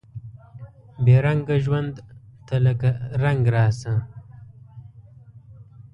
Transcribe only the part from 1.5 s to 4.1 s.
ژوند ته لکه رنګ راسه